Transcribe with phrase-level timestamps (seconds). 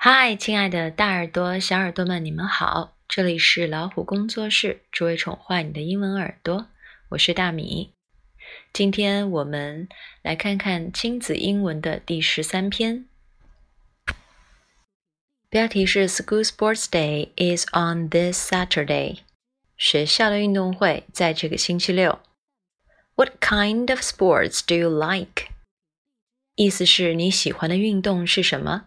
[0.00, 2.96] 嗨，亲爱的大耳朵、小耳朵们，你们好！
[3.08, 6.68] 这里是老虎工作室，只为宠坏你的英文耳朵。
[7.08, 7.92] 我是大米。
[8.72, 9.88] 今天我们
[10.22, 13.06] 来看看亲子英文的第十三篇，
[15.50, 19.22] 标题是 “School Sports Day is on this Saturday”。
[19.76, 22.20] 学校的运动会在这个星期六。
[23.16, 25.48] What kind of sports do you like？
[26.54, 28.84] 意思是你喜欢的运动是什么？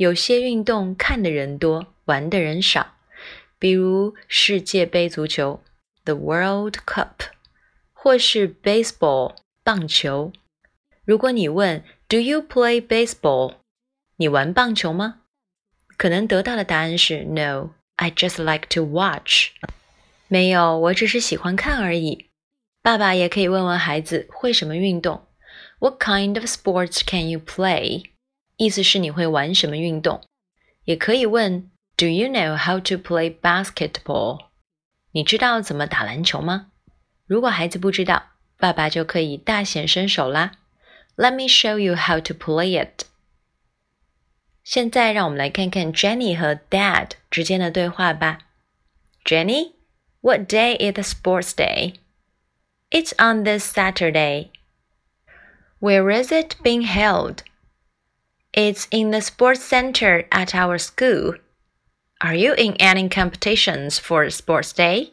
[0.00, 2.94] 有些运动看的人多，玩的人少，
[3.58, 5.62] 比如世界杯足球
[6.06, 7.16] （The World Cup）
[7.92, 10.32] 或是 baseball 棒球。
[11.04, 13.56] 如果你问 “Do you play baseball？”
[14.16, 15.20] 你玩棒球吗？
[15.98, 19.50] 可能得到的答案是 “No, I just like to watch。”
[20.28, 22.30] 没有，我只是喜欢看而已。
[22.80, 25.26] 爸爸也可以问问孩子会什么运动
[25.78, 28.04] ：“What kind of sports can you play？”
[28.59, 30.21] 意思是你会玩什么运动？
[30.83, 34.47] 也可以问 Do you know how to play basketball？
[35.11, 36.67] 你知道怎么打篮球吗？
[37.25, 40.51] 如果孩子不知道，爸爸就可以大显身手啦。
[41.15, 43.05] Let me show you how to play it。
[44.63, 48.39] 现在让我们来看看 Jenny 和 Dad 之间的对话吧。
[49.23, 54.49] Jenny，What day is the sports day？It's on this Saturday.
[55.79, 57.39] Where is it being held?
[58.53, 61.35] It's in the sports center at our school.
[62.19, 65.11] Are you in any competitions for sports day?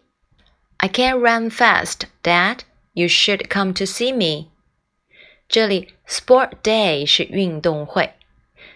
[0.78, 2.60] I can't run fast, Dad.
[2.92, 4.50] You should come to see me.
[5.48, 8.12] 这里 Sport Day 是运动会，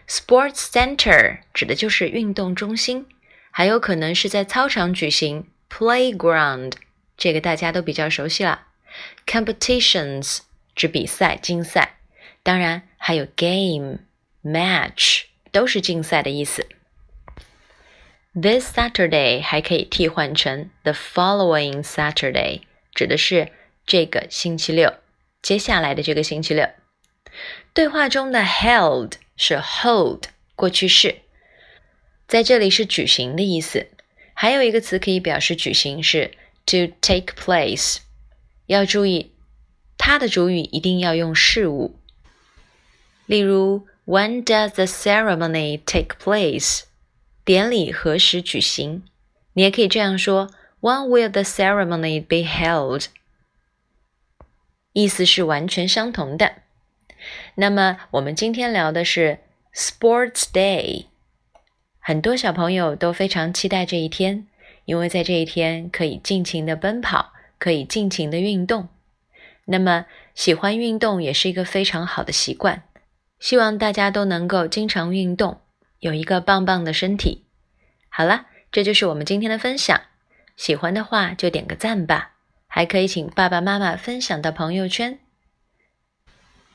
[0.08, 3.06] Sports Center 指的就是运动中心，
[3.50, 6.72] 还有可能是在操场举行 Playground，
[7.16, 8.66] 这个大家都比较熟悉了。
[9.27, 10.41] Competitions
[10.74, 11.98] 指比赛、竞赛，
[12.42, 14.00] 当然还有 Game。
[14.44, 16.67] Match 都是竞赛的意思。
[18.34, 22.62] This Saturday 还可以替换成 the following Saturday，
[22.94, 23.51] 指的是
[23.85, 24.96] 这个星期六，
[25.41, 26.69] 接下来的这个星期六。
[27.74, 30.25] 对话中的 held 是 hold
[30.56, 31.18] 过去式，
[32.28, 33.88] 在这里是举行的意思。
[34.34, 36.31] 还有一个词可以表示举行是
[36.66, 37.97] to take place，
[38.66, 39.34] 要注意
[39.97, 42.00] 它的主语一定要用事物，
[43.25, 43.85] 例如。
[44.11, 46.81] When does the ceremony take place？
[47.45, 49.03] 典礼何时举行？
[49.53, 50.49] 你也可以这样说
[50.81, 53.05] ：When will the ceremony be held？
[54.91, 56.55] 意思是完全相同的。
[57.55, 59.39] 那么我们今天聊的是
[59.73, 61.05] Sports Day，
[62.01, 64.45] 很多小朋友都非常期待这一天，
[64.83, 68.89] 因为在这一天可以尽情的奔跑，可以尽情的运动。
[69.63, 70.05] 那么
[70.35, 72.83] 喜欢运动也是一个非常好的习惯。
[73.41, 75.62] 希望大家都能够经常运动，
[76.00, 77.46] 有一个棒棒的身体。
[78.07, 80.00] 好了，这就是我们今天的分享。
[80.56, 82.34] 喜欢的话就点个赞吧，
[82.68, 85.18] 还可以请爸爸妈妈分享到朋友圈。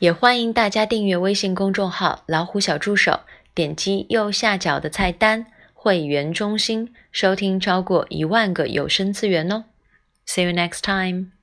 [0.00, 3.20] 也欢迎大家订阅微信公众号“老虎小助手”，
[3.54, 9.66] 点击右下角的菜单“会员中心”，收听超过一万个有声资源哦。
[10.26, 11.35] See you next time.